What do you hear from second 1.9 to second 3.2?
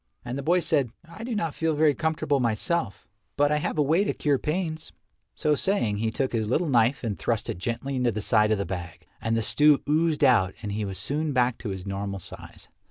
comfortable myself,